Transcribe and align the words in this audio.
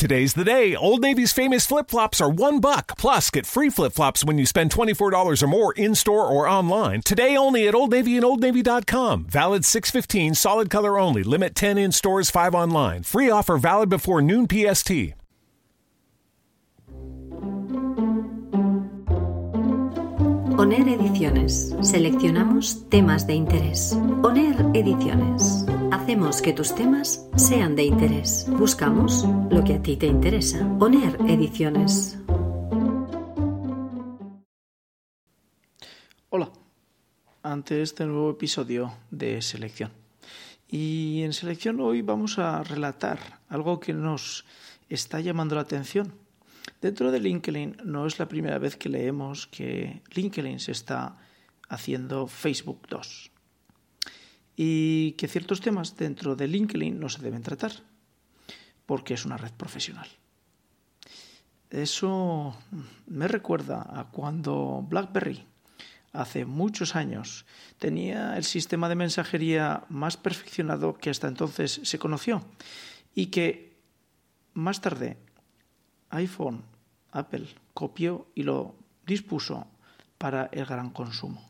Today's 0.00 0.32
the 0.32 0.44
day. 0.44 0.74
Old 0.74 1.02
Navy's 1.02 1.30
famous 1.30 1.66
flip 1.66 1.90
flops 1.90 2.22
are 2.22 2.30
one 2.30 2.58
buck. 2.58 2.96
Plus, 2.96 3.28
get 3.28 3.44
free 3.44 3.68
flip 3.68 3.92
flops 3.92 4.24
when 4.24 4.38
you 4.38 4.46
spend 4.46 4.70
$24 4.70 5.42
or 5.42 5.46
more 5.46 5.74
in 5.74 5.94
store 5.94 6.26
or 6.26 6.48
online. 6.48 7.02
Today 7.02 7.36
only 7.36 7.68
at 7.68 7.74
Old 7.74 7.90
Navy 7.90 8.16
and 8.16 8.24
OldNavy.com. 8.24 9.26
Valid 9.26 9.62
615, 9.66 10.36
solid 10.36 10.70
color 10.70 10.98
only. 10.98 11.22
Limit 11.22 11.54
10 11.54 11.76
in 11.76 11.92
stores, 11.92 12.30
5 12.30 12.54
online. 12.54 13.02
Free 13.02 13.28
offer 13.28 13.58
valid 13.58 13.90
before 13.90 14.22
noon 14.22 14.48
PST. 14.48 14.90
ONER 20.56 20.88
Ediciones. 20.88 21.76
Seleccionamos 21.82 22.88
temas 22.88 23.26
de 23.26 23.34
interés. 23.34 23.92
ONER 24.22 24.64
Ediciones. 24.72 25.66
Hacemos 26.00 26.40
que 26.40 26.54
tus 26.54 26.74
temas 26.74 27.28
sean 27.36 27.76
de 27.76 27.84
interés. 27.84 28.46
Buscamos 28.48 29.24
lo 29.50 29.62
que 29.62 29.74
a 29.74 29.82
ti 29.82 29.96
te 29.96 30.06
interesa. 30.06 30.66
ONER 30.80 31.18
Ediciones. 31.28 32.18
Hola, 36.30 36.50
ante 37.42 37.82
este 37.82 38.06
nuevo 38.06 38.30
episodio 38.30 38.94
de 39.10 39.42
Selección. 39.42 39.92
Y 40.66 41.20
en 41.22 41.34
Selección 41.34 41.78
hoy 41.80 42.00
vamos 42.00 42.38
a 42.38 42.64
relatar 42.64 43.40
algo 43.50 43.78
que 43.78 43.92
nos 43.92 44.46
está 44.88 45.20
llamando 45.20 45.54
la 45.54 45.62
atención 45.62 46.14
Dentro 46.80 47.12
de 47.12 47.20
LinkedIn 47.20 47.76
no 47.84 48.06
es 48.06 48.18
la 48.18 48.26
primera 48.26 48.58
vez 48.58 48.76
que 48.76 48.88
leemos 48.88 49.46
que 49.46 50.02
LinkedIn 50.14 50.60
se 50.60 50.72
está 50.72 51.18
haciendo 51.68 52.26
Facebook 52.26 52.86
2 52.88 53.30
y 54.62 55.12
que 55.12 55.26
ciertos 55.26 55.62
temas 55.62 55.96
dentro 55.96 56.36
de 56.36 56.46
LinkedIn 56.46 57.00
no 57.00 57.08
se 57.08 57.22
deben 57.22 57.40
tratar 57.40 57.72
porque 58.84 59.14
es 59.14 59.24
una 59.24 59.38
red 59.38 59.52
profesional. 59.52 60.06
Eso 61.70 62.54
me 63.06 63.26
recuerda 63.26 63.88
a 63.88 64.10
cuando 64.10 64.84
BlackBerry 64.86 65.46
hace 66.12 66.44
muchos 66.44 66.94
años 66.94 67.46
tenía 67.78 68.36
el 68.36 68.44
sistema 68.44 68.90
de 68.90 68.96
mensajería 68.96 69.84
más 69.88 70.18
perfeccionado 70.18 70.92
que 70.92 71.08
hasta 71.08 71.28
entonces 71.28 71.80
se 71.82 71.98
conoció 71.98 72.44
y 73.14 73.28
que 73.28 73.80
más 74.52 74.82
tarde 74.82 75.16
iPhone, 76.10 76.64
Apple 77.12 77.48
copió 77.72 78.26
y 78.34 78.42
lo 78.42 78.74
dispuso 79.06 79.68
para 80.18 80.50
el 80.52 80.66
gran 80.66 80.90
consumo. 80.90 81.49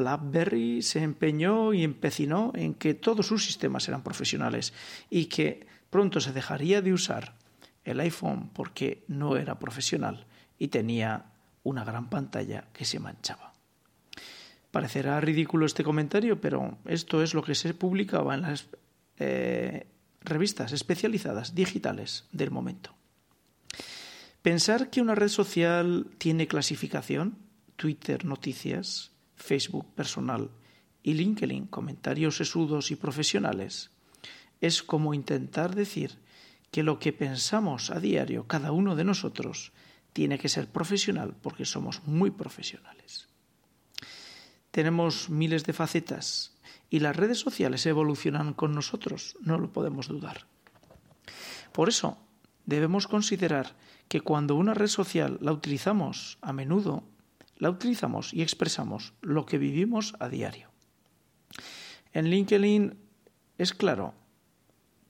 BlackBerry 0.00 0.80
se 0.80 1.02
empeñó 1.02 1.74
y 1.74 1.84
empecinó 1.84 2.52
en 2.54 2.74
que 2.74 2.94
todos 2.94 3.26
sus 3.26 3.44
sistemas 3.44 3.86
eran 3.86 4.02
profesionales 4.02 4.72
y 5.10 5.26
que 5.26 5.66
pronto 5.90 6.20
se 6.20 6.32
dejaría 6.32 6.80
de 6.80 6.94
usar 6.94 7.34
el 7.84 8.00
iPhone 8.00 8.50
porque 8.54 9.04
no 9.08 9.36
era 9.36 9.58
profesional 9.58 10.26
y 10.58 10.68
tenía 10.68 11.26
una 11.62 11.84
gran 11.84 12.08
pantalla 12.08 12.64
que 12.72 12.86
se 12.86 12.98
manchaba. 12.98 13.52
Parecerá 14.70 15.20
ridículo 15.20 15.66
este 15.66 15.84
comentario, 15.84 16.40
pero 16.40 16.78
esto 16.86 17.22
es 17.22 17.34
lo 17.34 17.42
que 17.42 17.54
se 17.54 17.74
publicaba 17.74 18.34
en 18.34 18.42
las 18.42 18.68
eh, 19.18 19.86
revistas 20.22 20.72
especializadas 20.72 21.54
digitales 21.54 22.24
del 22.32 22.50
momento. 22.50 22.94
Pensar 24.40 24.88
que 24.88 25.02
una 25.02 25.14
red 25.14 25.28
social 25.28 26.06
tiene 26.16 26.46
clasificación, 26.46 27.36
Twitter 27.76 28.24
noticias, 28.24 29.09
Facebook 29.40 29.86
personal 29.94 30.50
y 31.02 31.14
LinkedIn 31.14 31.66
comentarios 31.66 32.36
sesudos 32.36 32.90
y 32.90 32.96
profesionales, 32.96 33.90
es 34.60 34.82
como 34.82 35.14
intentar 35.14 35.74
decir 35.74 36.18
que 36.70 36.82
lo 36.82 36.98
que 36.98 37.12
pensamos 37.12 37.90
a 37.90 37.98
diario 37.98 38.46
cada 38.46 38.70
uno 38.70 38.94
de 38.94 39.04
nosotros 39.04 39.72
tiene 40.12 40.38
que 40.38 40.48
ser 40.48 40.68
profesional 40.68 41.34
porque 41.40 41.64
somos 41.64 42.02
muy 42.06 42.30
profesionales. 42.30 43.28
Tenemos 44.70 45.30
miles 45.30 45.64
de 45.64 45.72
facetas 45.72 46.56
y 46.90 47.00
las 47.00 47.16
redes 47.16 47.38
sociales 47.38 47.86
evolucionan 47.86 48.52
con 48.52 48.74
nosotros, 48.74 49.36
no 49.40 49.58
lo 49.58 49.72
podemos 49.72 50.08
dudar. 50.08 50.46
Por 51.72 51.88
eso 51.88 52.18
debemos 52.66 53.06
considerar 53.06 53.74
que 54.08 54.20
cuando 54.20 54.56
una 54.56 54.74
red 54.74 54.88
social 54.88 55.38
la 55.40 55.52
utilizamos 55.52 56.38
a 56.40 56.52
menudo, 56.52 57.04
la 57.60 57.70
utilizamos 57.70 58.34
y 58.34 58.42
expresamos 58.42 59.12
lo 59.20 59.46
que 59.46 59.58
vivimos 59.58 60.14
a 60.18 60.28
diario. 60.28 60.70
En 62.12 62.28
LinkedIn 62.28 62.98
es 63.58 63.72
claro 63.74 64.14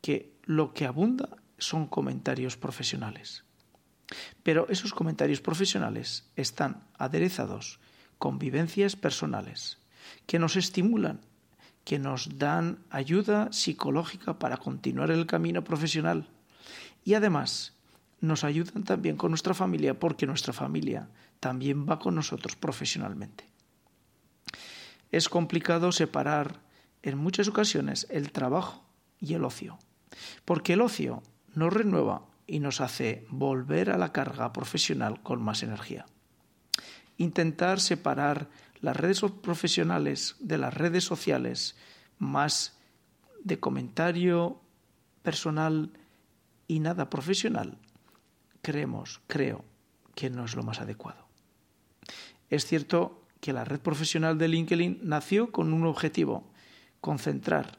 que 0.03 0.37
lo 0.43 0.75
que 0.75 0.85
abunda 0.85 1.39
son 1.59 1.87
comentarios 1.87 2.57
profesionales. 2.57 3.45
Pero 4.43 4.67
esos 4.69 4.93
comentarios 4.93 5.41
profesionales 5.41 6.29
están 6.35 6.83
aderezados 6.99 7.79
con 8.19 8.39
vivencias 8.39 8.97
personales 8.97 9.79
que 10.27 10.41
nos 10.41 10.57
estimulan, 10.57 11.21
que 11.85 12.01
nos 12.01 12.39
dan 12.39 12.85
ayuda 12.91 13.53
psicológica 13.53 14.39
para 14.39 14.57
continuar 14.57 15.13
el 15.13 15.27
camino 15.27 15.63
profesional 15.63 16.29
y 17.05 17.15
además 17.15 17.80
nos 18.21 18.45
ayudan 18.45 18.85
también 18.85 19.17
con 19.17 19.31
nuestra 19.31 19.55
familia 19.55 19.99
porque 19.99 20.27
nuestra 20.27 20.53
familia 20.53 21.09
también 21.41 21.89
va 21.89 21.99
con 21.99 22.15
nosotros 22.15 22.55
profesionalmente. 22.57 23.45
Es 25.11 25.29
complicado 25.29 25.91
separar 25.91 26.61
en 27.03 27.19
muchas 27.19 27.49
ocasiones 27.49 28.07
el 28.11 28.31
trabajo 28.31 28.85
y 29.19 29.35
el 29.35 29.45
ocio, 29.45 29.79
porque 30.45 30.75
el 30.75 30.83
ocio 30.83 31.23
nos 31.55 31.73
renueva 31.73 32.27
y 32.47 32.61
nos 32.61 32.81
hace 32.81 33.27
volver 33.31 33.91
a 33.91 33.99
la 33.99 34.13
carga 34.13 34.53
profesional 34.53 35.23
con 35.23 35.43
más 35.43 35.63
energía. 35.63 36.07
Intentar 37.17 37.81
separar 37.81 38.49
las 38.81 38.97
redes 38.97 39.21
profesionales 39.43 40.37
de 40.41 40.59
las 40.59 40.75
redes 40.75 41.05
sociales 41.05 41.77
más 42.19 42.79
de 43.43 43.59
comentario 43.59 44.61
personal 45.23 45.91
y 46.67 46.81
nada 46.81 47.11
profesional 47.11 47.79
creemos, 48.63 49.21
creo 49.27 49.65
que 50.15 50.31
no 50.31 50.45
es 50.45 50.55
lo 50.55 50.63
más 50.63 50.81
adecuado. 50.81 51.27
Es 52.49 52.67
cierto 52.67 53.23
que 53.41 53.53
la 53.53 53.65
red 53.65 53.81
profesional 53.81 54.39
de 54.39 54.49
LinkedIn 54.49 55.01
nació 55.03 55.51
con 55.53 55.73
un 55.73 55.87
objetivo, 55.87 56.51
concentrar 57.01 57.79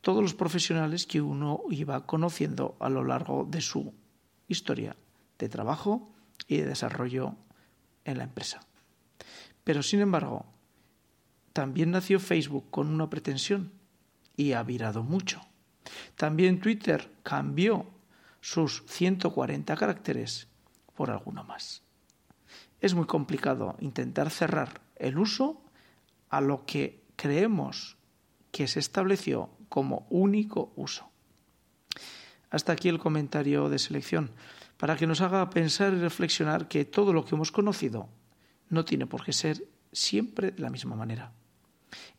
todos 0.00 0.22
los 0.22 0.34
profesionales 0.34 1.06
que 1.06 1.20
uno 1.20 1.62
iba 1.70 2.06
conociendo 2.06 2.76
a 2.80 2.88
lo 2.88 3.04
largo 3.04 3.46
de 3.48 3.60
su 3.60 3.92
historia 4.48 4.96
de 5.38 5.48
trabajo 5.48 6.10
y 6.46 6.58
de 6.58 6.66
desarrollo 6.66 7.34
en 8.04 8.18
la 8.18 8.24
empresa. 8.24 8.60
Pero 9.64 9.82
sin 9.82 10.00
embargo, 10.00 10.46
también 11.52 11.90
nació 11.90 12.20
Facebook 12.20 12.70
con 12.70 12.88
una 12.88 13.10
pretensión 13.10 13.72
y 14.36 14.52
ha 14.52 14.62
virado 14.62 15.02
mucho. 15.02 15.42
También 16.16 16.60
Twitter 16.60 17.10
cambió 17.22 17.86
sus 18.40 18.84
140 18.86 19.76
caracteres 19.76 20.48
por 20.94 21.10
alguno 21.10 21.44
más. 21.44 21.82
Es 22.80 22.94
muy 22.94 23.06
complicado 23.06 23.76
intentar 23.80 24.30
cerrar 24.30 24.80
el 24.96 25.18
uso 25.18 25.62
a 26.28 26.40
lo 26.40 26.64
que 26.64 27.04
creemos 27.16 27.96
que 28.50 28.68
se 28.68 28.80
estableció 28.80 29.50
como 29.68 30.06
único 30.10 30.72
uso. 30.76 31.10
Hasta 32.50 32.72
aquí 32.72 32.88
el 32.88 32.98
comentario 32.98 33.68
de 33.68 33.78
selección, 33.78 34.32
para 34.76 34.96
que 34.96 35.06
nos 35.06 35.20
haga 35.20 35.50
pensar 35.50 35.92
y 35.92 35.98
reflexionar 35.98 36.66
que 36.66 36.84
todo 36.84 37.12
lo 37.12 37.24
que 37.24 37.34
hemos 37.34 37.52
conocido 37.52 38.08
no 38.70 38.84
tiene 38.84 39.06
por 39.06 39.24
qué 39.24 39.32
ser 39.32 39.62
siempre 39.92 40.52
de 40.52 40.62
la 40.62 40.70
misma 40.70 40.96
manera 40.96 41.32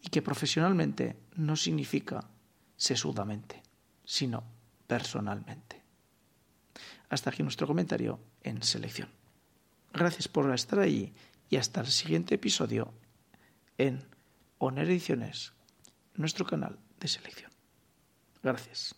y 0.01 0.09
que 0.09 0.21
profesionalmente 0.21 1.17
no 1.35 1.55
significa 1.55 2.29
sesudamente, 2.77 3.63
sino 4.05 4.43
personalmente. 4.87 5.80
Hasta 7.11 7.29
aquí 7.29 7.43
nuestro 7.43 7.67
comentario 7.67 8.21
en 8.41 8.63
selección. 8.63 9.09
Gracias 9.93 10.29
por 10.29 10.51
estar 10.53 10.79
ahí 10.79 11.13
y 11.49 11.57
hasta 11.57 11.81
el 11.81 11.87
siguiente 11.87 12.35
episodio 12.35 12.93
en 13.77 14.01
Oner 14.59 14.89
Ediciones, 14.89 15.51
nuestro 16.15 16.45
canal 16.45 16.79
de 17.01 17.07
selección. 17.09 17.51
Gracias. 18.41 18.95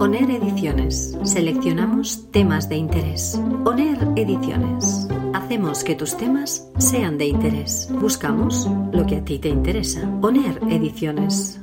ONER 0.00 0.30
Ediciones. 0.30 1.16
Seleccionamos 1.22 2.32
temas 2.32 2.68
de 2.68 2.76
interés. 2.76 3.40
ONER 3.64 3.98
Ediciones. 4.16 5.06
Hacemos 5.34 5.84
que 5.84 5.94
tus 5.94 6.16
temas 6.16 6.68
sean 6.78 7.16
de 7.16 7.26
interés. 7.26 7.88
Buscamos 7.92 8.68
lo 8.92 9.06
que 9.06 9.18
a 9.18 9.24
ti 9.24 9.38
te 9.38 9.50
interesa. 9.50 10.08
ONER 10.20 10.60
Ediciones. 10.68 11.60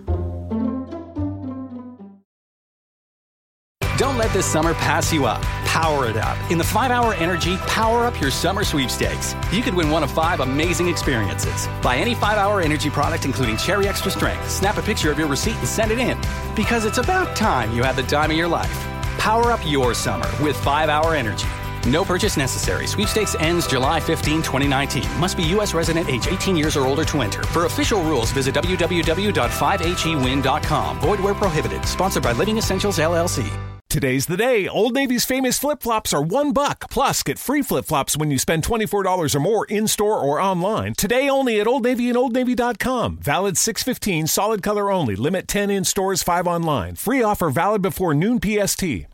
Don't 3.98 4.18
let 4.18 4.34
this 4.34 4.46
summer 4.46 4.74
pass 4.74 5.14
you 5.14 5.26
up. 5.26 5.42
Power 5.64 6.08
it 6.08 6.18
up. 6.18 6.38
In 6.52 6.58
the 6.58 6.66
5 6.66 6.92
Hour 6.92 7.14
Energy 7.14 7.56
Power 7.60 8.06
Up 8.06 8.20
Your 8.20 8.30
Summer 8.30 8.66
Sweepstakes. 8.66 9.34
You 9.54 9.62
could 9.62 9.74
win 9.74 9.90
one 9.90 10.04
of 10.04 10.12
five 10.12 10.42
amazing 10.42 10.90
experiences. 10.90 11.70
Buy 11.82 11.96
any 11.96 12.14
5 12.14 12.38
Hour 12.38 12.60
Energy 12.60 12.90
product, 12.90 13.24
including 13.24 13.56
Cherry 13.56 13.88
Extra 13.88 14.12
Strength. 14.12 14.52
Snap 14.52 14.76
a 14.78 14.82
picture 14.82 15.12
of 15.12 15.18
your 15.18 15.30
receipt 15.30 15.56
and 15.56 15.68
send 15.68 15.92
it 15.92 16.00
in. 16.00 16.18
Because 16.56 16.84
it's 16.84 16.98
about 16.98 17.38
time 17.38 17.74
you 17.74 17.84
had 17.84 17.96
the 17.96 18.04
time 18.04 18.32
of 18.32 18.38
your 18.38 18.50
life. 18.50 18.86
Power 19.18 19.50
up 19.52 19.62
your 19.66 19.94
summer 19.94 20.28
with 20.44 20.58
5 20.58 20.90
Hour 20.90 21.16
Energy. 21.16 21.48
No 21.88 22.04
purchase 22.04 22.36
necessary. 22.36 22.86
Sweepstakes 22.88 23.36
ends 23.40 23.66
July 23.66 24.02
15, 24.02 24.42
2019. 24.42 25.06
Must 25.20 25.38
be 25.38 25.44
U.S. 25.44 25.74
resident 25.74 26.10
age 26.10 26.28
18 26.28 26.58
years 26.58 26.76
or 26.76 26.86
older 26.86 27.06
to 27.06 27.22
enter. 27.22 27.44
For 27.44 27.64
official 27.66 28.04
rules, 28.04 28.32
visit 28.32 28.56
www.5hewin.com. 28.56 31.00
Void 31.00 31.20
where 31.22 31.36
prohibited. 31.36 31.86
Sponsored 31.86 32.24
by 32.24 32.34
Living 32.34 32.58
Essentials, 32.58 32.98
LLC. 32.98 33.75
Today's 33.96 34.26
the 34.26 34.36
day. 34.36 34.68
Old 34.68 34.94
Navy's 34.94 35.24
famous 35.24 35.58
flip 35.58 35.82
flops 35.82 36.14
are 36.14 36.22
one 36.22 36.52
buck. 36.52 36.90
Plus, 36.90 37.24
get 37.24 37.40
free 37.40 37.62
flip 37.62 37.86
flops 37.86 38.18
when 38.18 38.30
you 38.30 38.38
spend 38.38 38.62
$24 38.62 39.34
or 39.34 39.40
more 39.40 39.66
in 39.68 39.88
store 39.88 40.20
or 40.20 40.38
online. 40.38 40.96
Today 40.96 41.30
only 41.30 41.62
at 41.62 41.66
Old 41.66 41.86
Navy 41.86 42.10
and 42.10 42.18
OldNavy.com. 42.18 43.20
Valid 43.20 43.58
615, 43.58 44.28
solid 44.28 44.62
color 44.62 44.92
only. 44.92 45.16
Limit 45.16 45.48
10 45.48 45.70
in 45.70 45.86
stores, 45.86 46.24
5 46.24 46.46
online. 46.46 46.96
Free 46.96 47.24
offer 47.24 47.50
valid 47.50 47.82
before 47.82 48.14
noon 48.14 48.42
PST. 48.42 49.06